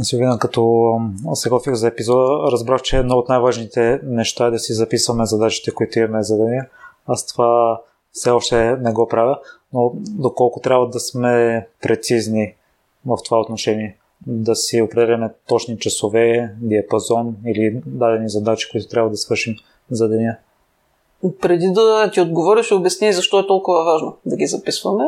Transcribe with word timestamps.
Силвина, 0.00 0.38
като 0.38 0.92
се 1.34 1.48
готвих 1.48 1.74
за 1.74 1.88
епизода, 1.88 2.52
разбрах, 2.52 2.82
че 2.82 2.96
едно 2.96 3.16
от 3.16 3.28
най-важните 3.28 4.00
неща 4.04 4.46
е 4.46 4.50
да 4.50 4.58
си 4.58 4.72
записваме 4.72 5.26
задачите, 5.26 5.70
които 5.70 5.98
имаме 5.98 6.22
за 6.22 6.36
деня. 6.36 6.66
Аз 7.06 7.26
това 7.26 7.80
все 8.12 8.30
още 8.30 8.76
не 8.76 8.92
го 8.92 9.08
правя, 9.08 9.38
но 9.72 9.92
доколко 9.94 10.60
трябва 10.60 10.88
да 10.88 11.00
сме 11.00 11.66
прецизни 11.82 12.54
в 13.06 13.18
това 13.24 13.40
отношение, 13.40 13.96
да 14.26 14.56
си 14.56 14.82
определяме 14.82 15.30
точни 15.48 15.78
часове, 15.78 16.54
диапазон 16.60 17.36
или 17.46 17.82
дадени 17.86 18.28
задачи, 18.28 18.68
които 18.70 18.88
трябва 18.88 19.10
да 19.10 19.16
свършим 19.16 19.56
за 19.90 20.08
деня. 20.08 20.36
Преди 21.40 21.70
да 21.72 22.10
ти 22.10 22.20
отговориш, 22.20 22.72
обясни 22.72 23.12
защо 23.12 23.38
е 23.38 23.46
толкова 23.46 23.84
важно 23.84 24.16
да 24.26 24.36
ги 24.36 24.46
записваме. 24.46 25.04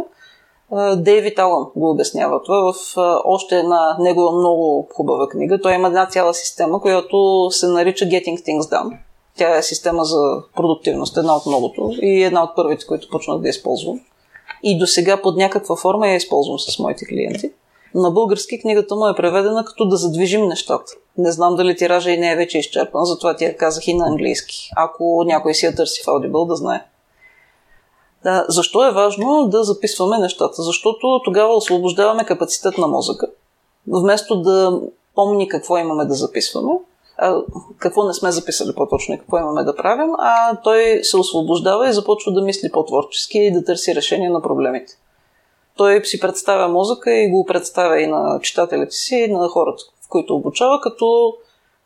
Дейвид 0.97 1.39
Алън 1.39 1.67
го 1.77 1.91
обяснява 1.91 2.43
това 2.43 2.73
в 2.73 2.97
още 3.25 3.59
една 3.59 3.97
негова 4.01 4.39
много 4.39 4.89
хубава 4.95 5.29
книга. 5.29 5.61
Той 5.61 5.75
има 5.75 5.89
една 5.89 6.07
цяла 6.07 6.35
система, 6.35 6.81
която 6.81 7.49
се 7.51 7.67
нарича 7.67 8.05
Getting 8.05 8.47
Things 8.47 8.61
Done. 8.61 8.99
Тя 9.37 9.57
е 9.57 9.63
система 9.63 10.05
за 10.05 10.43
продуктивност, 10.57 11.17
една 11.17 11.37
от 11.37 11.47
многото 11.47 11.93
и 12.03 12.23
една 12.23 12.43
от 12.43 12.57
първите, 12.57 12.87
които 12.87 13.09
почнах 13.11 13.39
да 13.39 13.49
използвам. 13.49 14.01
И 14.63 14.79
до 14.79 14.87
сега 14.87 15.23
под 15.23 15.37
някаква 15.37 15.77
форма 15.77 16.09
я 16.09 16.15
използвам 16.15 16.59
с 16.59 16.79
моите 16.79 17.07
клиенти. 17.07 17.53
На 17.95 18.11
български 18.11 18.61
книгата 18.61 18.97
му 18.97 19.09
е 19.09 19.17
преведена 19.17 19.65
като 19.65 19.89
да 19.89 19.97
задвижим 19.97 20.49
нещата. 20.49 20.93
Не 21.19 21.33
знам 21.33 21.57
дали 21.57 21.77
тиража 21.77 22.11
и 22.11 22.19
не 22.19 22.33
е 22.33 22.37
вече 22.37 22.59
изчерпан, 22.59 23.05
затова 23.05 23.37
ти 23.37 23.45
я 23.45 23.57
казах 23.57 23.89
и 23.89 23.95
на 23.95 24.07
английски. 24.07 24.71
Ако 24.77 25.25
някой 25.27 25.55
си 25.55 25.67
я 25.67 25.75
търси 25.75 26.03
в 26.03 26.07
Audible, 26.07 26.47
да 26.47 26.57
знае. 26.57 26.85
Да, 28.25 28.47
защо 28.49 28.87
е 28.87 28.93
важно 28.93 29.49
да 29.49 29.65
записваме 29.65 30.19
нещата? 30.19 30.63
Защото 30.63 31.21
тогава 31.25 31.57
освобождаваме 31.57 32.25
капацитет 32.25 32.79
на 32.79 32.87
мозъка. 32.87 33.27
Вместо 33.89 34.43
да 34.43 34.81
помни 35.15 35.49
какво 35.49 35.79
имаме 35.79 36.05
да 36.05 36.15
записваме, 36.15 36.73
а, 37.19 37.43
какво 37.79 38.05
не 38.05 38.15
сме 38.15 38.33
записали 38.33 38.75
по-точно 38.75 39.15
и 39.15 39.19
какво 39.19 39.39
имаме 39.39 39.65
да 39.65 39.77
правим, 39.77 40.11
а 40.19 40.57
той 40.57 41.01
се 41.03 41.17
освобождава 41.17 41.89
и 41.89 41.93
започва 41.93 42.33
да 42.33 42.43
мисли 42.43 42.71
по-творчески 42.73 43.39
и 43.39 43.53
да 43.53 43.65
търси 43.65 43.95
решение 43.95 44.31
на 44.31 44.43
проблемите. 44.43 44.93
Той 45.77 46.05
си 46.05 46.21
представя 46.21 46.69
мозъка 46.69 47.15
и 47.15 47.31
го 47.31 47.45
представя 47.45 48.01
и 48.01 48.07
на 48.07 48.41
читателите 48.43 48.95
си, 48.95 49.17
и 49.17 49.33
на 49.33 49.49
хората, 49.49 49.83
в 50.07 50.09
които 50.09 50.35
обучава, 50.35 50.81
като 50.81 51.35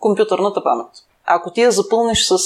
компютърната 0.00 0.62
памет. 0.62 0.86
Ако 1.30 1.50
ти 1.50 1.62
я 1.62 1.72
запълниш 1.72 2.26
с 2.26 2.38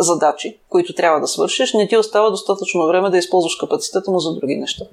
задачи, 0.00 0.58
които 0.68 0.94
трябва 0.94 1.20
да 1.20 1.26
свършиш, 1.26 1.72
не 1.72 1.88
ти 1.88 1.96
остава 1.96 2.30
достатъчно 2.30 2.86
време 2.86 3.10
да 3.10 3.18
използваш 3.18 3.56
капацитета 3.56 4.10
му 4.10 4.18
за 4.18 4.34
други 4.34 4.56
неща. 4.56 4.84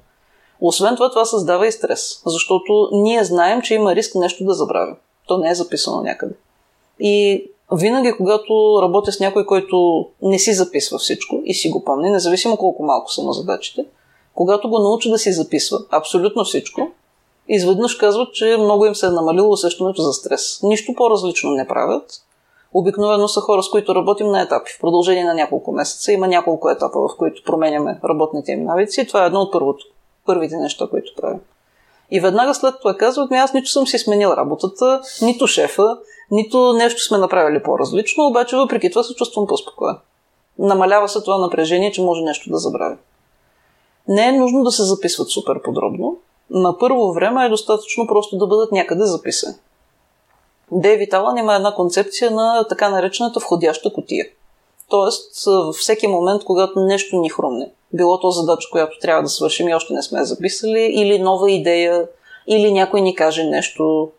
Освен 0.60 0.94
това, 0.94 1.10
това 1.10 1.24
създава 1.24 1.66
и 1.66 1.72
стрес, 1.72 2.22
защото 2.26 2.88
ние 2.92 3.24
знаем, 3.24 3.62
че 3.62 3.74
има 3.74 3.94
риск 3.94 4.14
нещо 4.14 4.44
да 4.44 4.54
забравим. 4.54 4.96
То 5.26 5.38
не 5.38 5.50
е 5.50 5.54
записано 5.54 6.02
някъде. 6.02 6.34
И 7.00 7.44
винаги, 7.72 8.12
когато 8.16 8.78
работя 8.82 9.12
с 9.12 9.20
някой, 9.20 9.46
който 9.46 10.06
не 10.22 10.38
си 10.38 10.52
записва 10.54 10.98
всичко 10.98 11.42
и 11.44 11.54
си 11.54 11.70
го 11.70 11.84
помни, 11.84 12.10
независимо 12.10 12.56
колко 12.56 12.82
малко 12.82 13.12
са 13.12 13.22
на 13.22 13.32
задачите, 13.32 13.84
когато 14.34 14.68
го 14.68 14.78
науча 14.78 15.10
да 15.10 15.18
си 15.18 15.32
записва 15.32 15.78
абсолютно 15.90 16.44
всичко, 16.44 16.90
изведнъж 17.48 17.94
казват, 17.94 18.34
че 18.34 18.56
много 18.60 18.86
им 18.86 18.94
се 18.94 19.06
е 19.06 19.10
намалило 19.10 19.50
усещането 19.50 20.02
за 20.02 20.12
стрес. 20.12 20.60
Нищо 20.62 20.94
по-различно 20.96 21.50
не 21.50 21.68
правят. 21.68 22.22
Обикновено 22.74 23.28
са 23.28 23.40
хора, 23.40 23.62
с 23.62 23.70
които 23.70 23.94
работим 23.94 24.26
на 24.26 24.42
етапи. 24.42 24.72
В 24.72 24.80
продължение 24.80 25.24
на 25.24 25.34
няколко 25.34 25.72
месеца 25.72 26.12
има 26.12 26.28
няколко 26.28 26.70
етапа, 26.70 27.00
в 27.00 27.16
които 27.18 27.42
променяме 27.44 28.00
работните 28.04 28.52
им 28.52 28.64
навици. 28.64 29.06
Това 29.06 29.22
е 29.22 29.26
едно 29.26 29.40
от 29.40 29.52
първото, 29.52 29.86
първите 30.26 30.56
неща, 30.56 30.86
които 30.90 31.12
правим. 31.16 31.40
И 32.10 32.20
веднага 32.20 32.54
след 32.54 32.74
това 32.78 32.96
казват 32.96 33.30
ми, 33.30 33.36
аз 33.36 33.54
нито 33.54 33.70
съм 33.70 33.86
си 33.86 33.98
сменил 33.98 34.28
работата, 34.28 35.00
нито 35.22 35.46
шефа, 35.46 35.98
нито 36.30 36.72
нещо 36.72 37.02
сме 37.02 37.18
направили 37.18 37.62
по-различно, 37.62 38.26
обаче 38.26 38.56
въпреки 38.56 38.90
това 38.90 39.02
се 39.02 39.14
чувствам 39.14 39.46
по-спокоен. 39.46 39.96
Намалява 40.58 41.08
се 41.08 41.22
това 41.22 41.38
напрежение, 41.38 41.92
че 41.92 42.02
може 42.02 42.22
нещо 42.22 42.50
да 42.50 42.58
забравя. 42.58 42.96
Не 44.08 44.28
е 44.28 44.32
нужно 44.32 44.64
да 44.64 44.70
се 44.70 44.82
записват 44.82 45.28
супер 45.28 45.62
подробно. 45.62 46.16
На 46.50 46.78
първо 46.78 47.12
време 47.12 47.46
е 47.46 47.48
достатъчно 47.48 48.06
просто 48.06 48.36
да 48.36 48.46
бъдат 48.46 48.72
някъде 48.72 49.04
записани. 49.04 49.54
Дейвид 50.74 51.14
Алън 51.14 51.38
има 51.38 51.54
една 51.54 51.74
концепция 51.74 52.30
на 52.30 52.66
така 52.68 52.88
наречената 52.88 53.40
входяща 53.40 53.92
котия. 53.92 54.26
Тоест, 54.90 55.44
във 55.46 55.74
всеки 55.74 56.06
момент, 56.06 56.44
когато 56.44 56.80
нещо 56.80 57.16
ни 57.16 57.28
хрумне, 57.28 57.70
било 57.92 58.20
то 58.20 58.30
задача, 58.30 58.68
която 58.72 58.98
трябва 58.98 59.22
да 59.22 59.28
свършим 59.28 59.68
и 59.68 59.74
още 59.74 59.94
не 59.94 60.02
сме 60.02 60.24
записали, 60.24 60.80
или 60.80 61.18
нова 61.18 61.50
идея, 61.50 62.08
или 62.46 62.72
някой 62.72 63.00
ни 63.00 63.14
каже 63.14 63.44
нещо, 63.44 64.10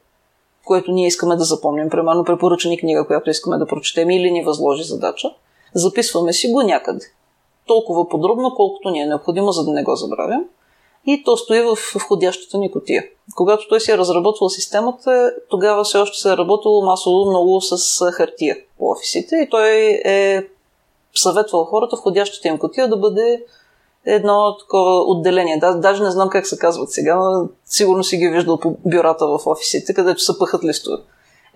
което 0.66 0.91
ние 0.91 1.08
искаме 1.08 1.36
да 1.36 1.44
запомним, 1.44 1.90
примерно 1.90 2.24
препоръча 2.24 2.70
ни 2.70 2.78
книга, 2.78 3.08
която 3.08 3.30
искаме 3.30 3.58
да 3.58 3.68
прочетем 3.68 4.09
или 4.09 4.31
ни 4.31 4.44
възложи 4.44 4.84
задача, 4.84 5.34
записваме 5.74 6.34
си 6.34 6.52
го 6.52 6.62
някъде. 6.62 7.06
Толкова 7.68 8.09
подробно, 8.09 8.53
колкото 8.56 8.90
ни 8.90 9.02
е 9.02 9.06
необходимо, 9.06 9.52
за 9.52 9.66
да 9.66 9.72
не 9.72 9.84
го 9.84 9.96
забравим. 9.96 10.46
И 11.06 11.24
то 11.24 11.38
стои 11.38 11.62
в 11.62 11.78
входящата 11.96 12.58
ни 12.58 12.72
котия. 12.72 13.03
Когато 13.36 13.68
той 13.68 13.80
си 13.80 13.91
е 13.91 13.97
разработвал 13.97 14.50
системата, 14.50 15.34
тогава 15.50 15.84
все 15.84 15.97
още 15.97 16.18
се 16.18 16.34
е 16.34 16.38
работило 16.38 16.86
масово 16.86 17.30
много 17.30 17.62
с 17.62 18.12
хартия 18.12 18.58
по 18.78 18.90
офисите 18.90 19.36
и 19.36 19.50
той 19.50 19.69
е 20.06 20.47
съветвал 21.16 21.66
хората 21.66 21.96
входящата 21.96 22.47
им 22.47 22.58
котия 22.58 22.88
да 22.88 22.97
бъде 22.97 23.44
едно 24.06 24.58
такова 24.58 25.12
отделение. 25.12 25.58
Да, 25.58 25.74
даже 25.74 26.03
не 26.03 26.12
знам 26.12 26.30
как 26.30 26.47
се 26.47 26.58
казват 26.58 26.91
сега, 26.91 27.16
но 27.16 27.50
сигурно 27.66 28.03
си 28.03 28.18
ги 28.18 28.30
виждал 28.30 28.59
по 28.59 28.75
бюрата 28.85 29.28
в 29.28 29.40
офисите, 29.46 29.94
където 29.94 30.22
се 30.22 30.40
пъхат 30.40 30.64
листове. 30.64 30.97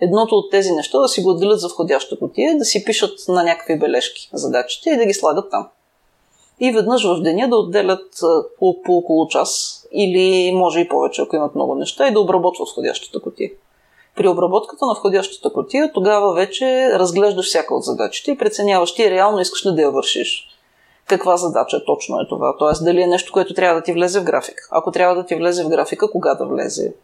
Едното 0.00 0.34
от 0.34 0.50
тези 0.50 0.72
неща 0.72 0.98
да 0.98 1.08
си 1.08 1.22
го 1.22 1.30
отделят 1.30 1.60
за 1.60 1.68
входяща 1.68 2.18
котия, 2.18 2.58
да 2.58 2.64
си 2.64 2.84
пишат 2.84 3.18
на 3.28 3.42
някакви 3.42 3.78
бележки 3.78 4.30
задачите 4.32 4.90
и 4.90 4.96
да 4.96 5.06
ги 5.06 5.14
слагат 5.14 5.50
там. 5.50 5.68
И 6.60 6.72
веднъж 6.72 7.04
в 7.04 7.22
деня 7.22 7.48
да 7.48 7.56
отделят 7.56 8.20
по, 8.58 8.82
по 8.82 8.96
около 8.96 9.28
час 9.28 9.82
или 9.92 10.52
може 10.52 10.80
и 10.80 10.88
повече, 10.88 11.22
ако 11.22 11.36
имат 11.36 11.54
много 11.54 11.74
неща, 11.74 12.08
и 12.08 12.12
да 12.12 12.20
обработват 12.20 12.68
входящата 12.68 13.20
котия. 13.20 13.50
При 14.16 14.28
обработката 14.28 14.86
на 14.86 14.94
входящата 14.94 15.52
котия 15.52 15.92
тогава 15.92 16.34
вече 16.34 16.90
разглеждаш 16.92 17.46
всяка 17.46 17.74
от 17.74 17.84
задачите 17.84 18.30
и 18.30 18.38
преценяваш 18.38 18.94
ти 18.94 19.10
реално 19.10 19.40
искаш 19.40 19.66
ли 19.66 19.74
да 19.74 19.82
я 19.82 19.90
вършиш 19.90 20.48
каква 21.08 21.36
задача 21.36 21.84
точно 21.84 22.20
е 22.20 22.28
това. 22.28 22.56
Тоест, 22.58 22.84
дали 22.84 23.02
е 23.02 23.06
нещо, 23.06 23.32
което 23.32 23.54
трябва 23.54 23.80
да 23.80 23.84
ти 23.84 23.92
влезе 23.92 24.20
в 24.20 24.24
график. 24.24 24.68
Ако 24.70 24.90
трябва 24.90 25.14
да 25.14 25.26
ти 25.26 25.34
влезе 25.34 25.64
в 25.64 25.68
графика, 25.68 26.10
кога 26.10 26.34
да 26.34 26.46
влезе. 26.46 26.94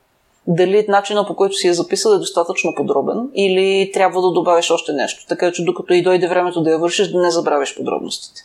Дали 0.47 0.87
начина 0.89 1.27
по 1.27 1.37
който 1.37 1.55
си 1.55 1.69
е 1.69 1.73
записал 1.75 2.11
е 2.11 2.19
достатъчно 2.19 2.75
подробен 2.77 3.31
или 3.35 3.91
трябва 3.95 4.23
да 4.23 4.31
добавиш 4.31 4.71
още 4.71 4.93
нещо. 4.93 5.27
Така 5.29 5.53
че 5.53 5.65
докато 5.65 5.95
и 5.95 6.03
дойде 6.03 6.29
времето 6.29 6.63
да 6.63 6.71
я 6.71 6.79
вършиш, 6.79 7.09
да 7.09 7.23
не 7.23 7.31
забравиш 7.31 7.77
подробностите. 7.77 8.41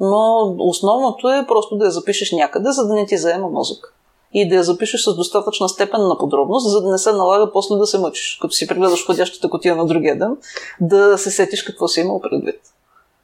Но 0.00 0.54
основното 0.58 1.28
е 1.28 1.46
просто 1.48 1.76
да 1.76 1.84
я 1.84 1.90
запишеш 1.90 2.32
някъде, 2.32 2.70
за 2.70 2.86
да 2.86 2.94
не 2.94 3.06
ти 3.06 3.16
заема 3.16 3.48
мозък. 3.48 3.94
И 4.32 4.48
да 4.48 4.54
я 4.54 4.62
запишеш 4.62 5.04
с 5.04 5.14
достатъчна 5.14 5.68
степен 5.68 6.08
на 6.08 6.18
подробност, 6.18 6.70
за 6.70 6.80
да 6.82 6.90
не 6.90 6.98
се 6.98 7.12
налага 7.12 7.52
после 7.52 7.76
да 7.76 7.86
се 7.86 7.98
мъчиш. 7.98 8.38
Като 8.42 8.54
си 8.54 8.66
прегледаш 8.66 9.06
ходящата 9.06 9.50
котия 9.50 9.76
на 9.76 9.86
другия 9.86 10.18
ден, 10.18 10.36
да 10.80 11.18
се 11.18 11.30
сетиш 11.30 11.62
какво 11.62 11.88
си 11.88 12.00
имал 12.00 12.20
предвид. 12.20 12.60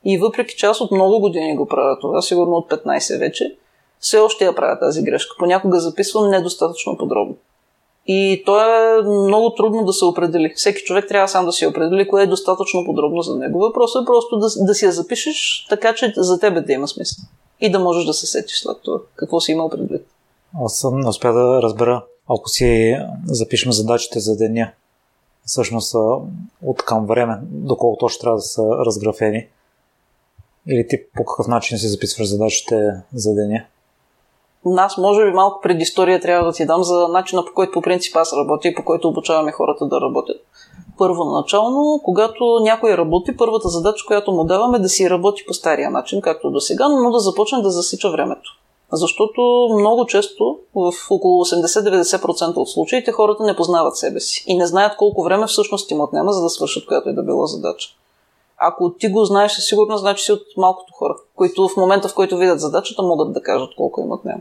И 0.05 0.19
въпреки 0.19 0.57
че 0.57 0.67
аз 0.67 0.81
от 0.81 0.91
много 0.91 1.21
години 1.21 1.57
го 1.57 1.67
правя 1.67 1.99
това, 2.01 2.23
сигурно 2.23 2.57
от 2.57 2.71
15 2.71 3.19
вече, 3.19 3.57
все 4.01 4.19
още 4.19 4.45
я 4.45 4.55
правя 4.55 4.79
тази 4.79 5.03
грешка. 5.03 5.37
Понякога 5.39 5.81
записвам 5.81 6.31
недостатъчно 6.31 6.99
подробно. 6.99 7.35
И 8.07 8.43
то 8.47 8.61
е 8.61 9.03
много 9.03 9.55
трудно 9.55 9.85
да 9.85 9.93
се 9.93 10.05
определи. 10.05 10.53
Всеки 10.57 10.83
човек 10.83 11.09
трябва 11.09 11.29
сам 11.29 11.47
да 11.47 11.53
си 11.53 11.67
определи 11.67 12.09
кое 12.09 12.23
е 12.23 12.27
достатъчно 12.27 12.85
подробно 12.85 13.23
за 13.23 13.37
него. 13.37 13.59
Въпросът 13.59 14.03
е 14.03 14.07
просто 14.07 14.39
да, 14.39 14.49
да 14.65 14.75
си 14.75 14.85
я 14.85 14.93
запишеш, 14.93 15.67
така 15.71 15.95
че 15.95 16.13
за 16.17 16.41
тебе 16.41 16.61
да 16.61 16.73
има 16.73 16.89
смисъл. 16.89 17.25
И 17.61 17.71
да 17.71 17.79
можеш 17.79 18.05
да 18.05 18.15
се 18.15 18.27
сетиш 18.27 18.61
след 18.61 18.77
това. 18.83 18.99
Какво 19.17 19.41
си 19.41 19.53
имал 19.53 19.69
предвид. 19.69 20.07
Аз 20.65 20.79
съм 20.79 21.01
не 21.01 21.09
успя 21.09 21.33
да 21.33 21.63
разбера, 21.63 22.05
ако 22.29 22.49
си 22.49 22.99
запишем 23.27 23.73
задачите 23.73 24.21
за 24.21 24.37
деня, 24.37 24.73
всъщност 25.47 25.95
от 26.63 26.83
към 26.85 27.07
време, 27.07 27.39
доколко 27.43 27.99
точно 27.99 28.21
трябва 28.21 28.37
да 28.37 28.43
са 28.43 28.63
разграфени, 28.63 29.49
или 30.69 30.87
ти 30.89 30.97
по 31.17 31.25
какъв 31.25 31.49
начин 31.49 31.79
си 31.79 31.89
записваш 31.89 32.29
задачите 32.29 32.91
за 33.15 33.35
деня? 33.35 33.65
Аз 34.67 34.99
може 34.99 35.25
би 35.25 35.31
малко 35.31 35.61
предистория 35.61 36.21
трябва 36.21 36.47
да 36.47 36.53
ти 36.53 36.67
дам 36.67 36.83
за 36.83 37.09
начина 37.09 37.45
по 37.45 37.53
който 37.55 37.73
по 37.73 37.83
принцип 37.83 38.17
аз 38.17 38.33
работя 38.33 38.69
и 38.69 38.75
по 38.75 38.85
който 38.85 39.09
обучаваме 39.09 39.53
хората 39.53 39.87
да 39.87 40.01
работят. 40.01 40.37
Първоначално, 40.99 42.01
когато 42.05 42.59
някой 42.63 42.97
работи, 42.97 43.37
първата 43.37 43.69
задача, 43.69 44.07
която 44.07 44.33
му 44.33 44.45
даваме 44.45 44.77
е 44.77 44.81
да 44.81 44.89
си 44.89 45.11
работи 45.11 45.45
по 45.47 45.55
стария 45.55 45.91
начин, 45.91 46.21
както 46.21 46.51
до 46.51 46.61
сега, 46.61 46.89
но 46.89 47.11
да 47.11 47.19
започне 47.19 47.63
да 47.63 47.71
засича 47.71 48.11
времето. 48.11 48.51
Защото 48.93 49.69
много 49.79 50.07
често, 50.07 50.59
в 50.75 50.93
около 51.11 51.45
80-90% 51.45 52.57
от 52.57 52.71
случаите, 52.71 53.13
хората 53.13 53.43
не 53.43 53.57
познават 53.57 53.97
себе 53.97 54.21
си 54.21 54.45
и 54.47 54.57
не 54.57 54.67
знаят 54.67 54.97
колко 54.97 55.23
време 55.23 55.47
всъщност 55.47 55.91
им 55.91 56.01
отнема, 56.01 56.33
за 56.33 56.43
да 56.43 56.51
свършат 56.51 56.87
която 56.87 57.09
и 57.09 57.15
да 57.15 57.23
било 57.23 57.47
задача. 57.47 57.89
Ако 58.59 58.91
ти 58.91 59.09
го 59.09 59.25
знаеш 59.25 59.53
със 59.53 59.65
сигурност, 59.65 60.01
значи 60.01 60.25
си 60.25 60.33
от 60.33 60.43
малкото 60.57 60.93
хора, 60.93 61.17
които 61.37 61.69
в 61.69 61.77
момента, 61.77 62.09
в 62.09 62.15
който 62.15 62.37
видят 62.37 62.61
задачата, 62.61 63.03
могат 63.03 63.33
да 63.33 63.43
кажат 63.43 63.75
колко 63.77 64.01
имат 64.01 64.25
нея. 64.25 64.41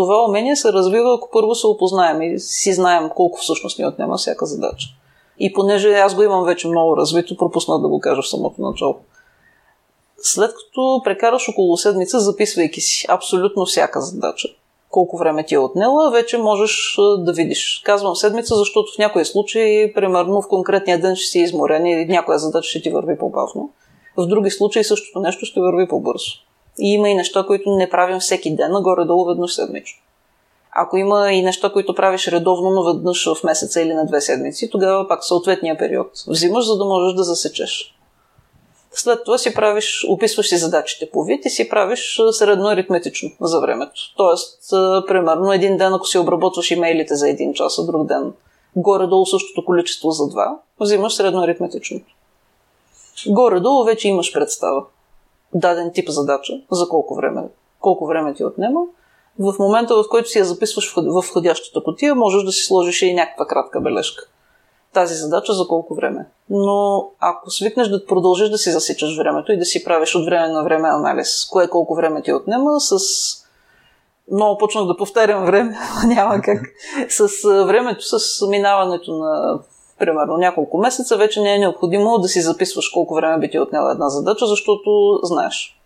Това 0.00 0.24
умение 0.24 0.56
се 0.56 0.72
развива, 0.72 1.14
ако 1.14 1.28
първо 1.32 1.54
се 1.54 1.66
опознаем 1.66 2.22
и 2.22 2.38
си 2.38 2.72
знаем 2.72 3.10
колко 3.16 3.38
всъщност 3.38 3.78
ни 3.78 3.86
отнема 3.86 4.16
всяка 4.16 4.46
задача. 4.46 4.88
И 5.38 5.52
понеже 5.52 5.94
аз 5.94 6.14
го 6.14 6.22
имам 6.22 6.44
вече 6.44 6.68
много 6.68 6.96
развито, 6.96 7.36
пропусна 7.36 7.80
да 7.80 7.88
го 7.88 8.00
кажа 8.00 8.22
в 8.22 8.28
самото 8.28 8.62
начало. 8.62 8.96
След 10.22 10.50
като 10.50 11.00
прекараш 11.04 11.48
около 11.48 11.76
седмица, 11.76 12.20
записвайки 12.20 12.80
си 12.80 13.06
абсолютно 13.08 13.66
всяка 13.66 14.00
задача, 14.00 14.48
колко 14.90 15.16
време 15.18 15.46
ти 15.46 15.54
е 15.54 15.58
отнела, 15.58 16.10
вече 16.10 16.38
можеш 16.38 16.96
да 17.18 17.32
видиш. 17.32 17.82
Казвам 17.84 18.16
седмица, 18.16 18.56
защото 18.56 18.92
в 18.94 18.98
някои 18.98 19.24
случаи, 19.24 19.92
примерно 19.94 20.42
в 20.42 20.48
конкретния 20.48 21.00
ден 21.00 21.16
ще 21.16 21.26
си 21.26 21.38
изморен 21.38 21.86
и 21.86 22.06
някоя 22.06 22.38
задача 22.38 22.68
ще 22.68 22.82
ти 22.82 22.90
върви 22.90 23.18
по-бавно. 23.18 23.70
В 24.16 24.26
други 24.26 24.50
случаи 24.50 24.84
същото 24.84 25.20
нещо 25.20 25.46
ще 25.46 25.60
върви 25.60 25.88
по-бързо. 25.88 26.49
И 26.78 26.92
има 26.92 27.08
и 27.08 27.14
неща, 27.14 27.44
които 27.46 27.70
не 27.70 27.90
правим 27.90 28.18
всеки 28.18 28.56
ден, 28.56 28.72
нагоре-долу 28.72 29.24
веднъж 29.24 29.54
седмично. 29.54 30.00
Ако 30.72 30.96
има 30.96 31.32
и 31.32 31.42
неща, 31.42 31.72
които 31.72 31.94
правиш 31.94 32.28
редовно, 32.28 32.70
но 32.70 32.84
веднъж 32.84 33.28
в 33.34 33.44
месеца 33.44 33.82
или 33.82 33.94
на 33.94 34.06
две 34.06 34.20
седмици, 34.20 34.70
тогава 34.70 35.08
пак 35.08 35.24
съответния 35.24 35.78
период 35.78 36.10
взимаш, 36.28 36.66
за 36.66 36.76
да 36.76 36.84
можеш 36.84 37.16
да 37.16 37.22
засечеш. 37.22 37.94
След 38.92 39.24
това 39.24 39.38
си 39.38 39.54
правиш, 39.54 40.06
описваш 40.08 40.48
си 40.48 40.56
задачите 40.56 41.10
по 41.10 41.24
вид 41.24 41.44
и 41.44 41.50
си 41.50 41.68
правиш 41.68 42.20
средно 42.32 42.68
аритметично 42.68 43.30
за 43.40 43.60
времето. 43.60 44.00
Тоест, 44.16 44.70
примерно, 45.06 45.52
един 45.52 45.76
ден, 45.76 45.94
ако 45.94 46.06
си 46.06 46.18
обработваш 46.18 46.70
имейлите 46.70 47.14
за 47.14 47.28
един 47.28 47.54
час, 47.54 47.78
а 47.78 47.86
друг 47.86 48.06
ден 48.06 48.32
горе-долу 48.76 49.26
същото 49.26 49.64
количество 49.64 50.10
за 50.10 50.28
два, 50.28 50.58
взимаш 50.80 51.14
средно 51.14 51.42
аритметично. 51.42 52.00
Горе-долу 53.26 53.84
вече 53.84 54.08
имаш 54.08 54.32
представа. 54.32 54.84
Даден 55.54 55.92
тип 55.92 56.08
задача, 56.08 56.52
за 56.70 56.88
колко 56.88 57.14
време, 57.14 57.42
колко 57.80 58.06
време 58.06 58.34
ти 58.34 58.44
отнема. 58.44 58.80
В 59.38 59.54
момента, 59.58 59.94
в 59.94 60.04
който 60.10 60.28
си 60.28 60.38
я 60.38 60.44
записваш 60.44 60.94
в 60.96 61.22
входящата 61.22 61.84
котия, 61.84 62.14
можеш 62.14 62.42
да 62.42 62.52
си 62.52 62.62
сложиш 62.62 63.02
и 63.02 63.14
някаква 63.14 63.46
кратка 63.46 63.80
бележка 63.80 64.26
тази 64.92 65.14
задача 65.14 65.52
за 65.52 65.66
колко 65.66 65.94
време. 65.94 66.26
Но 66.50 67.10
ако 67.20 67.50
свикнеш 67.50 67.88
да 67.88 68.06
продължиш 68.06 68.48
да 68.48 68.58
си 68.58 68.70
засичаш 68.70 69.16
времето 69.16 69.52
и 69.52 69.58
да 69.58 69.64
си 69.64 69.84
правиш 69.84 70.14
от 70.14 70.24
време 70.24 70.48
на 70.48 70.64
време 70.64 70.88
анализ, 70.88 71.44
кое 71.50 71.68
колко 71.68 71.94
време 71.94 72.22
ти 72.22 72.32
отнема, 72.32 72.80
с 72.80 72.96
много 74.32 74.58
почнах 74.58 74.86
да 74.86 74.96
повтарям 74.96 75.44
време, 75.44 75.78
няма 76.06 76.40
как. 76.40 76.62
С 77.08 77.28
времето, 77.66 78.18
с 78.18 78.46
минаването 78.46 79.12
на 79.12 79.60
примерно 80.00 80.36
няколко 80.36 80.78
месеца, 80.78 81.16
вече 81.16 81.40
не 81.40 81.54
е 81.54 81.58
необходимо 81.58 82.18
да 82.18 82.28
си 82.28 82.40
записваш 82.40 82.88
колко 82.88 83.14
време 83.14 83.38
би 83.38 83.50
ти 83.50 83.58
отнела 83.58 83.92
една 83.92 84.08
задача, 84.08 84.46
защото 84.46 85.20
знаеш. 85.22 85.80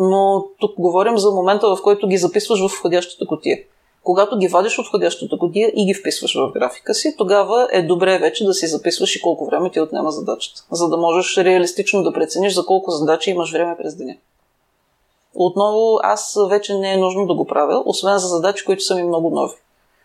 Но 0.00 0.44
тук 0.60 0.74
говорим 0.78 1.18
за 1.18 1.30
момента, 1.30 1.76
в 1.76 1.82
който 1.82 2.08
ги 2.08 2.16
записваш 2.16 2.60
в 2.60 2.72
входящата 2.78 3.26
котия. 3.26 3.58
Когато 4.04 4.38
ги 4.38 4.48
вадиш 4.48 4.78
от 4.78 4.86
входящата 4.86 5.36
година 5.36 5.70
и 5.76 5.86
ги 5.86 5.94
вписваш 5.94 6.34
в 6.34 6.52
графика 6.52 6.94
си, 6.94 7.14
тогава 7.18 7.68
е 7.72 7.82
добре 7.82 8.18
вече 8.18 8.44
да 8.44 8.54
си 8.54 8.66
записваш 8.66 9.16
и 9.16 9.22
колко 9.22 9.46
време 9.46 9.70
ти 9.70 9.80
отнема 9.80 10.10
задачата, 10.10 10.62
за 10.70 10.88
да 10.88 10.96
можеш 10.96 11.36
реалистично 11.36 12.02
да 12.02 12.12
прецениш 12.12 12.54
за 12.54 12.66
колко 12.66 12.90
задачи 12.90 13.30
имаш 13.30 13.52
време 13.52 13.76
през 13.76 13.96
деня. 13.96 14.14
Отново, 15.34 15.98
аз 16.02 16.38
вече 16.48 16.74
не 16.74 16.92
е 16.92 16.96
нужно 16.96 17.26
да 17.26 17.34
го 17.34 17.46
правя, 17.46 17.82
освен 17.86 18.18
за 18.18 18.28
задачи, 18.28 18.64
които 18.64 18.82
са 18.82 18.94
ми 18.94 19.02
много 19.02 19.30
нови. 19.30 19.54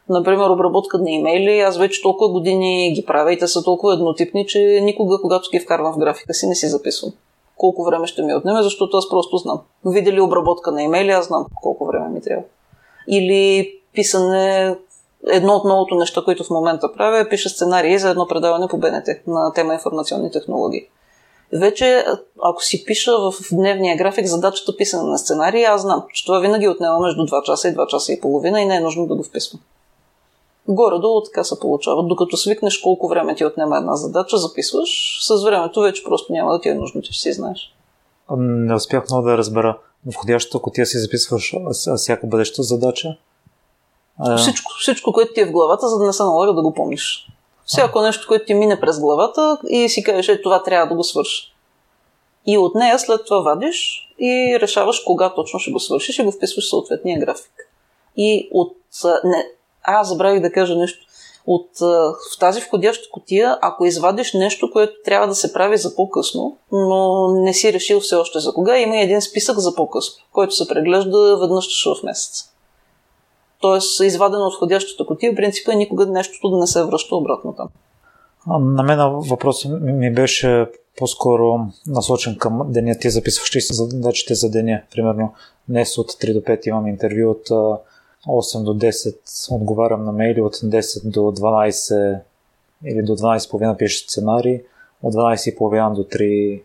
Например, 0.10 0.50
обработка 0.50 0.98
на 0.98 1.10
имейли, 1.10 1.60
аз 1.60 1.78
вече 1.78 2.02
толкова 2.02 2.32
години 2.32 2.92
ги 2.94 3.06
правя 3.06 3.34
и 3.34 3.38
те 3.38 3.48
са 3.48 3.64
толкова 3.64 3.94
еднотипни, 3.94 4.48
че 4.48 4.80
никога, 4.84 5.22
когато 5.22 5.50
ги 5.50 5.60
вкарвам 5.60 5.94
в 5.94 5.98
графика 5.98 6.34
си, 6.34 6.48
не 6.48 6.56
си 6.56 6.68
записвам 6.68 7.14
колко 7.58 7.84
време 7.84 8.08
ще 8.08 8.22
ми 8.22 8.36
отнеме, 8.36 8.64
защото 8.64 8.98
аз 8.98 9.10
просто 9.10 9.38
знам. 9.38 9.62
Видели 9.86 10.22
обработка 10.22 10.72
на 10.72 10.84
имейли, 10.84 11.12
аз 11.12 11.28
знам 11.28 11.46
колко 11.62 11.86
време 11.86 12.10
ми 12.10 12.22
трябва. 12.22 12.44
Или 13.08 13.74
писане. 13.94 14.76
Едно 15.32 15.54
от 15.54 15.64
новото 15.64 15.96
неща, 15.96 16.22
които 16.26 16.44
в 16.44 16.50
момента 16.50 16.94
правя, 16.94 17.20
е 17.20 17.30
пиша 17.30 17.50
сценарии 17.50 18.00
за 18.00 18.10
едно 18.10 18.28
предаване 18.28 18.68
по 18.68 18.78
БНТ 18.78 19.08
на 19.28 19.54
тема 19.54 19.74
информационни 19.74 20.32
технологии. 20.32 20.88
Вече, 21.54 22.06
ако 22.44 22.64
си 22.64 22.86
пиша 22.86 23.12
в 23.20 23.34
дневния 23.52 23.98
график 23.98 24.26
задачата 24.26 24.78
писане 24.78 25.10
на 25.10 25.18
сценарии, 25.18 25.64
аз 25.64 25.82
знам, 25.82 26.04
че 26.14 26.26
това 26.26 26.40
винаги 26.40 26.68
отнема 26.68 27.00
между 27.00 27.22
2 27.22 27.44
часа 27.44 27.68
и 27.68 27.72
2 27.76 27.88
часа 27.88 28.14
и 28.14 28.22
половина 28.22 28.62
и 28.62 28.66
не 28.66 28.76
е 28.76 28.80
нужно 28.80 29.08
да 29.08 29.16
го 29.16 29.24
вписвам. 29.24 29.62
Горе-долу 30.68 31.22
така 31.22 31.44
се 31.44 31.60
получава. 31.60 32.04
Докато 32.04 32.38
свикнеш 32.38 32.78
колко 32.78 33.08
време 33.08 33.36
ти 33.36 33.46
отнема 33.46 33.78
една 33.78 33.96
задача, 33.96 34.38
записваш, 34.38 35.20
с 35.28 35.44
времето 35.44 35.82
вече 35.82 36.04
просто 36.04 36.34
няма 36.34 36.52
да 36.52 36.62
ти 36.62 36.70
е 36.70 36.74
нужно, 36.74 37.02
че 37.02 37.20
си 37.20 37.34
знаеш. 37.34 37.74
Не 38.38 38.76
успях 38.76 39.10
много 39.10 39.28
да 39.28 39.38
разбера. 39.38 39.78
В 40.06 40.12
входящата 40.12 40.60
котия 40.60 40.86
си 40.86 40.98
записваш 40.98 41.56
всяка 41.96 42.28
бъдеща 42.28 42.64
задача? 42.64 43.18
А... 44.20 44.38
Всичко, 44.38 44.72
всичко, 44.80 45.14
което 45.14 45.34
ти 45.34 45.42
е 45.42 45.46
в 45.46 45.52
главата, 45.52 45.88
за 45.88 46.00
да 46.00 46.06
не 46.06 46.14
се 46.14 46.24
налага 46.24 46.54
да 46.54 46.62
го 46.62 46.74
помниш. 46.74 47.28
Всяко 47.66 48.02
нещо, 48.02 48.28
което 48.28 48.46
ти 48.46 48.54
мине 48.54 48.80
през 48.80 49.00
главата 49.00 49.58
и 49.70 49.90
си 49.90 50.04
кажеш, 50.04 50.28
е, 50.28 50.42
това 50.42 50.64
трябва 50.64 50.88
да 50.88 50.96
го 50.96 51.04
свърши. 51.04 51.54
И 52.46 52.58
от 52.58 52.76
нея 52.76 53.00
след 53.00 53.26
това 53.26 53.40
вадиш 53.40 54.10
и 54.20 54.58
решаваш 54.62 55.00
кога 55.00 55.34
точно 55.34 55.60
ще 55.60 55.72
го 55.72 55.80
свършиш 55.80 56.20
и 56.20 56.24
го 56.24 56.32
вписваш 56.32 56.66
в 56.66 56.70
съответния 56.70 57.20
график. 57.20 57.70
И 58.18 58.50
от... 58.54 58.76
Не, 59.24 59.50
а, 59.88 60.04
забравих 60.04 60.42
да 60.42 60.52
кажа 60.52 60.76
нещо. 60.76 61.00
От, 61.48 61.70
в 61.80 62.40
тази 62.40 62.62
входяща 62.62 63.10
котия, 63.12 63.58
ако 63.62 63.86
извадиш 63.86 64.34
нещо, 64.34 64.72
което 64.72 64.94
трябва 65.06 65.28
да 65.28 65.36
се 65.36 65.54
прави 65.54 65.78
за 65.78 65.96
по-късно, 65.96 66.58
но 66.72 67.28
не 67.34 67.54
си 67.54 67.74
решил 67.74 68.00
все 68.00 68.16
още 68.16 68.40
за 68.40 68.54
кога, 68.54 68.78
има 68.78 68.98
един 68.98 69.22
списък 69.22 69.58
за 69.58 69.76
по-късно, 69.76 70.24
който 70.32 70.56
се 70.56 70.68
преглежда 70.68 71.38
веднъж 71.38 71.86
в 71.86 72.04
месец. 72.04 72.52
Тоест, 73.62 74.00
извадено 74.00 74.46
от 74.46 74.54
входящата 74.56 75.06
котия, 75.06 75.36
принципа 75.36 75.74
е 75.74 75.76
никога 75.76 76.06
нещото 76.06 76.50
да 76.50 76.58
не 76.58 76.68
се 76.68 76.84
връща 76.84 77.16
обратно 77.16 77.54
там. 77.54 77.68
На 78.48 78.84
мен 78.84 79.00
въпросът 79.30 79.82
ми 79.82 80.14
беше 80.14 80.68
по-скоро 80.98 81.60
насочен 81.88 82.38
към 82.38 82.62
деня. 82.68 82.96
Ти 83.00 83.10
записваш 83.10 83.56
ли 83.56 83.62
задачите 83.62 84.36
за 84.36 84.50
деня? 84.50 84.82
Примерно 84.92 85.34
днес 85.70 85.98
от 85.98 86.12
3 86.12 86.34
до 86.34 86.40
5 86.40 86.68
имам 86.68 86.88
интервю, 86.88 87.32
от 87.32 87.80
8 88.28 88.64
до 88.64 88.74
10 88.74 89.52
отговарям 89.52 90.06
на 90.06 90.12
мейли, 90.12 90.42
от 90.42 90.56
10 90.56 91.12
до 91.12 91.20
12 91.20 92.20
или 92.86 93.04
до 93.04 93.14
12.30 93.14 93.78
пиша 93.78 94.04
сценарий, 94.04 94.64
от 95.04 95.14
12.30 95.14 95.94
до 95.94 96.04
3 96.04 96.64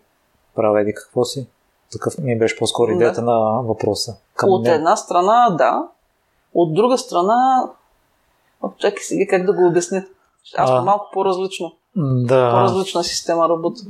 правя 0.55 0.81
еди 0.81 0.95
какво 0.95 1.25
си. 1.25 1.47
Такъв 1.93 2.19
ми 2.19 2.39
беше 2.39 2.59
по-скоро 2.59 2.91
идеята 2.91 3.21
да. 3.21 3.31
на 3.31 3.63
въпроса. 3.63 4.17
Към 4.35 4.51
от 4.51 4.63
не... 4.63 4.71
една 4.71 4.97
страна, 4.97 5.51
да, 5.59 5.89
от 6.55 6.75
друга 6.75 6.99
страна, 6.99 7.71
чакай 8.79 9.03
сега 9.03 9.31
как 9.31 9.47
да 9.47 9.53
го 9.53 9.67
обясня. 9.67 10.05
Аз 10.57 10.71
а, 10.71 10.83
малко 10.83 11.07
по-различно. 11.13 11.73
Да. 11.97 12.51
По-различна 12.51 13.05
система 13.05 13.49
работа. 13.49 13.81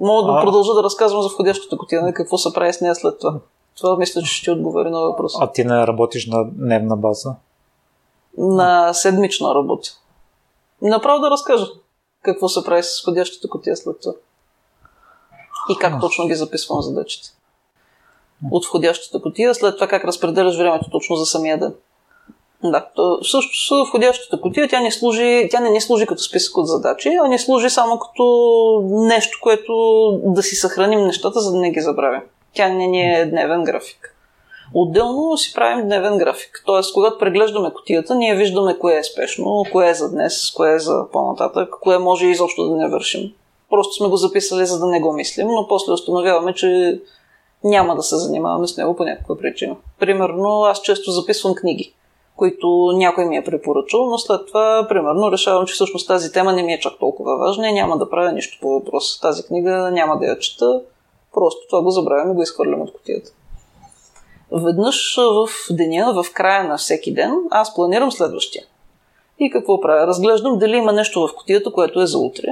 Мога 0.00 0.32
да 0.32 0.38
а... 0.38 0.42
продължа 0.42 0.74
да 0.74 0.82
разказвам 0.82 1.22
за 1.22 1.28
входящата 1.28 1.78
котия, 1.78 2.02
нали, 2.02 2.14
какво 2.14 2.38
се 2.38 2.54
прави 2.54 2.72
с 2.72 2.80
нея 2.80 2.94
след 2.94 3.18
това. 3.20 3.40
Това 3.80 3.96
мисля, 3.96 4.22
че 4.22 4.34
ще 4.34 4.50
отговори 4.50 4.90
на 4.90 5.00
въпроса. 5.00 5.38
А 5.40 5.52
ти 5.52 5.64
не 5.64 5.86
работиш 5.86 6.26
на 6.26 6.44
дневна 6.44 6.96
база? 6.96 7.34
На 8.38 8.92
седмична 8.92 9.54
работа. 9.54 9.88
Направо 10.82 11.20
да 11.20 11.30
разкажа 11.30 11.66
какво 12.22 12.48
се 12.48 12.64
прави 12.64 12.82
с 12.82 13.02
входящата 13.02 13.48
котия 13.48 13.76
след 13.76 14.00
това. 14.00 14.12
И 15.70 15.76
как 15.76 16.00
точно 16.00 16.26
ги 16.26 16.34
записвам 16.34 16.82
задачите 16.82 17.28
от 18.50 18.66
входящата 18.66 19.22
котия, 19.22 19.54
след 19.54 19.74
това 19.74 19.86
как 19.86 20.04
разпределяш 20.04 20.56
времето 20.56 20.90
точно 20.90 21.16
за 21.16 21.26
самия 21.26 21.58
ден. 21.58 21.74
Да, 22.64 22.86
също 23.22 23.66
с 23.66 23.88
входящата 23.88 24.40
котия 24.40 24.68
тя 24.68 24.80
не, 24.80 24.92
служи, 24.92 25.48
тя 25.50 25.60
не 25.60 25.70
ни 25.70 25.80
служи 25.80 26.06
като 26.06 26.22
списък 26.22 26.56
от 26.56 26.66
задачи, 26.66 27.08
а 27.24 27.28
ни 27.28 27.38
служи 27.38 27.70
само 27.70 27.98
като 27.98 28.24
нещо, 28.90 29.38
което 29.42 29.72
да 30.24 30.42
си 30.42 30.54
съхраним 30.54 31.00
нещата, 31.00 31.40
за 31.40 31.52
да 31.52 31.58
не 31.58 31.70
ги 31.70 31.80
забравим. 31.80 32.22
Тя 32.58 32.68
не 32.68 32.86
ни 32.86 33.14
е 33.14 33.26
дневен 33.26 33.64
график. 33.64 34.16
Отделно 34.74 35.36
си 35.36 35.54
правим 35.54 35.86
дневен 35.86 36.18
график. 36.18 36.62
Тоест, 36.66 36.94
когато 36.94 37.18
преглеждаме 37.18 37.70
котията, 37.74 38.14
ние 38.14 38.34
виждаме 38.34 38.78
кое 38.78 38.96
е 38.96 39.04
спешно, 39.04 39.64
кое 39.72 39.88
е 39.88 39.94
за 39.94 40.10
днес, 40.10 40.50
кое 40.56 40.74
е 40.74 40.78
за 40.78 41.06
по-нататък, 41.12 41.74
кое 41.80 41.98
може 41.98 42.26
изобщо 42.26 42.68
да 42.68 42.76
не 42.76 42.88
вършим. 42.88 43.32
Просто 43.70 43.94
сме 43.94 44.08
го 44.08 44.16
записали, 44.16 44.66
за 44.66 44.78
да 44.78 44.86
не 44.86 45.00
го 45.00 45.12
мислим, 45.12 45.46
но 45.46 45.68
после 45.68 45.92
установяваме, 45.92 46.54
че 46.54 47.00
няма 47.64 47.96
да 47.96 48.02
се 48.02 48.16
занимаваме 48.16 48.66
с 48.66 48.76
него 48.76 48.96
по 48.96 49.04
някаква 49.04 49.36
причина. 49.38 49.76
Примерно, 50.00 50.62
аз 50.62 50.82
често 50.82 51.10
записвам 51.10 51.54
книги, 51.54 51.94
които 52.36 52.92
някой 52.94 53.24
ми 53.24 53.36
е 53.36 53.44
препоръчал, 53.44 54.06
но 54.06 54.18
след 54.18 54.46
това, 54.46 54.86
примерно, 54.88 55.32
решавам, 55.32 55.66
че 55.66 55.74
всъщност 55.74 56.08
тази 56.08 56.32
тема 56.32 56.52
не 56.52 56.62
ми 56.62 56.72
е 56.72 56.80
чак 56.80 56.98
толкова 56.98 57.36
важна 57.36 57.68
и 57.68 57.72
няма 57.72 57.98
да 57.98 58.10
правя 58.10 58.32
нищо 58.32 58.58
по 58.60 58.68
въпроса. 58.68 59.20
Тази 59.20 59.42
книга 59.42 59.90
няма 59.92 60.18
да 60.18 60.26
я 60.26 60.38
чета, 60.38 60.80
просто 61.38 61.66
това 61.70 61.82
го 61.82 61.90
забравям 61.90 62.30
и 62.30 62.34
го 62.34 62.42
изхвърлям 62.42 62.80
от 62.80 62.92
котията. 62.92 63.30
Веднъж 64.52 65.16
в 65.16 65.48
деня, 65.70 66.22
в 66.22 66.32
края 66.32 66.64
на 66.64 66.76
всеки 66.76 67.14
ден, 67.14 67.32
аз 67.50 67.74
планирам 67.74 68.12
следващия. 68.12 68.64
И 69.38 69.50
какво 69.50 69.80
правя? 69.80 70.06
Разглеждам 70.06 70.58
дали 70.58 70.76
има 70.76 70.92
нещо 70.92 71.26
в 71.26 71.34
котията, 71.34 71.72
което 71.72 72.00
е 72.00 72.06
за 72.06 72.18
утре. 72.18 72.48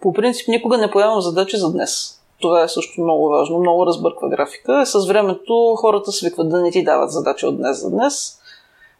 По 0.00 0.12
принцип 0.12 0.48
никога 0.48 0.78
не 0.78 0.90
поемам 0.90 1.20
задачи 1.20 1.56
за 1.56 1.72
днес 1.72 2.20
Това 2.40 2.62
е 2.62 2.68
също 2.68 3.00
много 3.00 3.28
важно, 3.28 3.58
много 3.58 3.86
разбърква 3.86 4.28
графика. 4.28 4.86
С 4.86 5.06
времето 5.06 5.74
хората 5.76 6.12
свикват 6.12 6.48
да 6.48 6.60
не 6.60 6.70
ти 6.70 6.84
дават 6.84 7.12
задачи 7.12 7.46
от 7.46 7.56
днес 7.56 7.80
за 7.80 7.90
днес. 7.90 8.38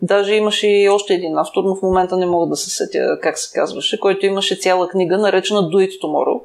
Даже 0.02 0.34
имаше 0.34 0.66
и 0.66 0.88
още 0.88 1.14
един 1.14 1.38
автор, 1.38 1.64
но 1.64 1.76
в 1.76 1.82
момента 1.82 2.16
не 2.16 2.26
мога 2.26 2.46
да 2.46 2.56
се 2.56 2.70
сетя 2.70 3.18
как 3.22 3.38
се 3.38 3.52
казваше, 3.52 4.00
който 4.00 4.26
имаше 4.26 4.56
цяла 4.56 4.88
книга, 4.88 5.18
наречена 5.18 5.60
Do 5.60 5.88
It 5.88 6.02
Tomorrow. 6.02 6.40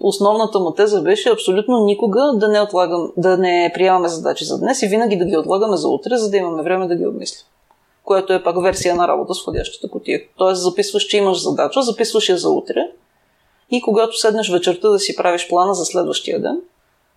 Основната 0.00 0.60
му 0.60 0.70
теза 0.70 1.02
беше 1.02 1.30
абсолютно 1.30 1.84
никога 1.84 2.32
да 2.34 2.48
не, 2.48 2.60
отлагам, 2.60 3.12
да 3.16 3.36
не 3.36 3.70
приемаме 3.74 4.08
задачи 4.08 4.44
за 4.44 4.58
днес 4.58 4.82
и 4.82 4.86
винаги 4.86 5.16
да 5.16 5.24
ги 5.24 5.36
отлагаме 5.36 5.76
за 5.76 5.88
утре, 5.88 6.16
за 6.16 6.30
да 6.30 6.36
имаме 6.36 6.62
време 6.62 6.86
да 6.86 6.96
ги 6.96 7.06
обмислим. 7.06 7.46
Което 8.04 8.32
е 8.32 8.42
пак 8.42 8.62
версия 8.62 8.96
на 8.96 9.08
работа 9.08 9.34
с 9.34 9.42
входящата 9.42 9.88
котия. 9.88 10.20
Тоест 10.36 10.62
записваш, 10.62 11.02
че 11.02 11.16
имаш 11.16 11.42
задача, 11.42 11.82
записваш 11.82 12.28
я 12.28 12.36
за 12.36 12.50
утре 12.50 12.90
и 13.70 13.82
когато 13.82 14.18
седнеш 14.18 14.50
вечерта 14.50 14.88
да 14.88 14.98
си 14.98 15.16
правиш 15.16 15.48
плана 15.48 15.74
за 15.74 15.84
следващия 15.84 16.42
ден, 16.42 16.60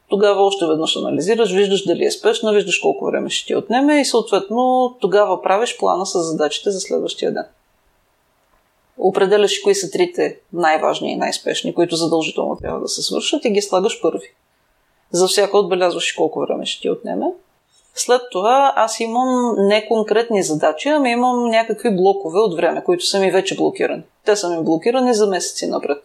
тогава 0.10 0.44
още 0.44 0.68
веднъж 0.68 0.96
анализираш, 0.96 1.52
виждаш 1.52 1.86
дали 1.86 2.06
е 2.06 2.12
спешна, 2.12 2.54
виждаш 2.54 2.80
колко 2.80 3.06
време 3.06 3.30
ще 3.30 3.48
ти 3.48 3.56
отнеме 3.56 4.02
и 4.02 4.06
съответно 4.06 4.94
тогава 5.00 5.42
правиш 5.42 5.78
плана 5.78 6.06
с 6.06 6.20
задачите 6.24 6.72
за 6.72 6.80
следващия 6.80 7.34
ден. 7.34 7.46
Определяш 9.03 9.60
кои 9.60 9.75
са 9.75 9.91
трите 9.91 10.39
най-важни 10.53 11.12
и 11.12 11.15
най-спешни, 11.15 11.75
които 11.75 11.96
задължително 11.96 12.55
трябва 12.55 12.79
да 12.79 12.88
се 12.88 13.01
свършат 13.01 13.46
и 13.46 13.50
ги 13.50 13.62
слагаш 13.62 14.01
първи. 14.01 14.34
За 15.12 15.27
всяко 15.27 15.58
отбелязваш 15.58 16.13
колко 16.13 16.39
време 16.39 16.65
ще 16.65 16.81
ти 16.81 16.89
отнеме. 16.89 17.25
След 17.96 18.22
това 18.31 18.74
аз 18.75 19.00
имам 19.00 19.55
не 19.58 19.88
конкретни 19.88 20.43
задачи, 20.43 20.89
ами 20.89 21.10
имам 21.10 21.50
някакви 21.50 21.96
блокове 21.96 22.39
от 22.39 22.55
време, 22.55 22.84
които 22.84 23.05
са 23.05 23.20
ми 23.20 23.31
вече 23.31 23.55
блокирани. 23.55 24.03
Те 24.25 24.36
са 24.36 24.50
ми 24.50 24.63
блокирани 24.63 25.13
за 25.13 25.27
месеци 25.27 25.67
напред. 25.67 26.03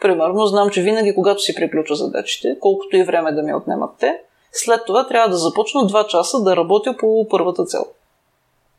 Примерно, 0.00 0.46
знам, 0.46 0.70
че 0.70 0.82
винаги, 0.82 1.14
когато 1.14 1.42
си 1.42 1.54
приключа 1.54 1.94
задачите, 1.94 2.56
колкото 2.60 2.96
и 2.96 3.04
време 3.04 3.32
да 3.32 3.42
ми 3.42 3.54
отнемат 3.54 3.90
те, 4.00 4.18
след 4.52 4.80
това 4.86 5.06
трябва 5.06 5.28
да 5.28 5.36
започна 5.36 5.80
2 5.80 6.06
часа 6.06 6.42
да 6.42 6.56
работя 6.56 6.96
по 6.96 7.26
първата 7.30 7.64
цел. 7.64 7.84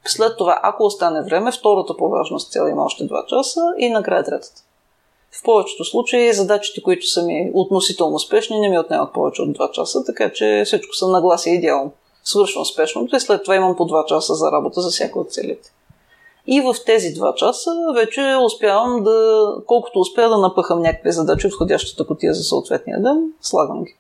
След 0.07 0.38
това, 0.38 0.59
ако 0.63 0.83
остане 0.83 1.24
време, 1.24 1.51
втората 1.51 1.97
по 1.97 2.09
важност 2.09 2.51
цел 2.51 2.67
има 2.71 2.83
още 2.83 3.03
2 3.03 3.25
часа 3.25 3.62
и 3.77 3.89
накрая 3.89 4.24
третата. 4.24 4.62
В 5.31 5.43
повечето 5.43 5.85
случаи 5.85 6.33
задачите, 6.33 6.81
които 6.81 7.07
са 7.07 7.24
ми 7.24 7.51
относително 7.53 8.19
спешни, 8.19 8.59
не 8.59 8.69
ми 8.69 8.79
отнемат 8.79 9.13
повече 9.13 9.41
от 9.41 9.57
2 9.57 9.71
часа, 9.71 10.03
така 10.05 10.33
че 10.33 10.63
всичко 10.65 10.95
са 10.95 11.07
нагласи 11.07 11.50
идеално. 11.50 11.91
Свършвам 12.24 12.65
спешното 12.65 13.15
и 13.15 13.19
след 13.19 13.43
това 13.43 13.55
имам 13.55 13.75
по 13.75 13.83
2 13.83 14.05
часа 14.05 14.33
за 14.33 14.51
работа 14.51 14.81
за 14.81 14.89
всяка 14.89 15.19
от 15.19 15.31
целите. 15.31 15.71
И 16.47 16.62
в 16.62 16.75
тези 16.85 17.13
два 17.13 17.35
часа 17.35 17.71
вече 17.95 18.35
успявам 18.45 19.03
да, 19.03 19.47
колкото 19.65 20.00
успея 20.00 20.29
да 20.29 20.38
напъхам 20.38 20.81
някакви 20.81 21.12
задачи 21.12 21.47
от 21.47 21.53
входящата 21.53 22.07
котия 22.07 22.33
за 22.33 22.43
съответния 22.43 23.01
ден, 23.01 23.31
слагам 23.41 23.83
ги. 23.83 23.95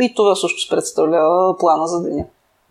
И 0.00 0.14
това 0.14 0.34
също 0.34 0.74
представлява 0.74 1.58
плана 1.58 1.86
за 1.86 2.02
деня. 2.02 2.24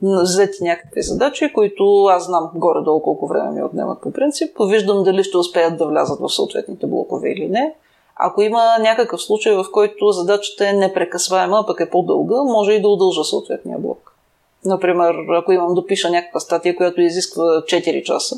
Взети 0.04 0.64
някакви 0.64 1.02
задачи, 1.02 1.54
които 1.54 2.06
аз 2.06 2.26
знам 2.26 2.52
горе-долу 2.56 3.02
колко 3.02 3.28
време 3.28 3.52
ми 3.52 3.64
отнемат 3.64 4.02
по 4.02 4.12
принцип. 4.12 4.56
Виждам 4.68 5.04
дали 5.04 5.24
ще 5.24 5.38
успеят 5.38 5.78
да 5.78 5.88
влязат 5.88 6.20
в 6.20 6.30
съответните 6.30 6.88
блокове 6.88 7.32
или 7.32 7.48
не. 7.48 7.76
Ако 8.16 8.42
има 8.42 8.78
някакъв 8.80 9.22
случай, 9.22 9.56
в 9.56 9.66
който 9.72 10.12
задачата 10.12 10.70
е 10.70 10.74
непрекъсваема, 10.74 11.64
пък 11.68 11.80
е 11.80 11.90
по-дълга, 11.90 12.44
може 12.44 12.72
и 12.72 12.82
да 12.82 12.90
удължа 12.90 13.24
съответния 13.24 13.80
блок. 13.80 14.16
Например, 14.66 15.16
ако 15.30 15.52
имам 15.52 15.74
да 15.74 15.86
пиша 15.86 16.10
някаква 16.10 16.40
статия, 16.40 16.76
която 16.76 17.02
изисква 17.02 17.44
4 17.44 18.04
часа, 18.04 18.36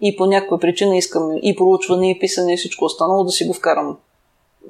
и 0.00 0.16
по 0.16 0.26
някаква 0.26 0.58
причина 0.58 0.96
искам 0.96 1.38
и 1.42 1.56
проучване, 1.56 2.10
и 2.10 2.18
писане, 2.18 2.54
и 2.54 2.56
всичко 2.56 2.84
останало 2.84 3.24
да 3.24 3.30
си 3.30 3.44
го 3.44 3.52
вкарам 3.52 3.96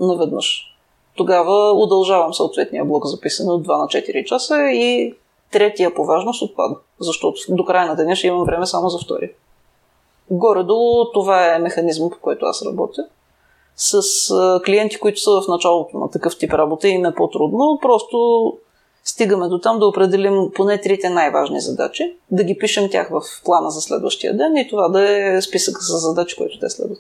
наведнъж. 0.01 0.77
Тогава 1.17 1.73
удължавам 1.73 2.35
съответния 2.35 2.85
блок 2.85 3.07
за 3.07 3.21
писане 3.21 3.53
от 3.53 3.67
2 3.67 3.79
на 3.79 3.87
4 3.87 4.25
часа 4.25 4.57
и 4.63 5.15
третия 5.53 5.95
по 5.95 6.05
важност 6.05 6.43
отпада, 6.43 6.77
защото 7.01 7.39
до 7.49 7.65
края 7.65 7.87
на 7.87 7.97
деня 7.97 8.17
ще 8.17 8.27
имам 8.27 8.45
време 8.45 8.67
само 8.67 8.89
за 8.89 8.99
втория. 8.99 9.31
Горе-долу 10.31 11.13
това 11.13 11.55
е 11.55 11.59
механизма, 11.59 12.11
по 12.11 12.21
който 12.21 12.47
аз 12.47 12.67
работя. 12.67 13.07
С 13.77 14.01
клиенти, 14.65 14.99
които 14.99 15.21
са 15.21 15.31
в 15.31 15.49
началото 15.49 15.99
на 15.99 16.11
такъв 16.11 16.39
тип 16.39 16.53
работа 16.53 16.89
и 16.89 16.99
не 16.99 17.15
по-трудно, 17.15 17.79
просто 17.83 18.53
стигаме 19.05 19.49
до 19.49 19.59
там 19.59 19.79
да 19.79 19.87
определим 19.87 20.51
поне 20.55 20.81
трите 20.81 21.11
най-важни 21.11 21.61
задачи, 21.61 22.17
да 22.31 22.45
ги 22.45 22.59
пишем 22.59 22.91
тях 22.91 23.09
в 23.11 23.23
плана 23.45 23.71
за 23.71 23.81
следващия 23.81 24.37
ден 24.37 24.57
и 24.57 24.69
това 24.69 24.89
да 24.89 25.11
е 25.11 25.43
списък 25.43 25.77
с 25.81 25.99
задачи, 25.99 26.37
които 26.37 26.59
те 26.59 26.71
следват. 26.71 26.99